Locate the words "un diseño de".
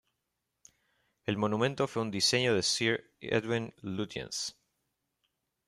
2.01-2.63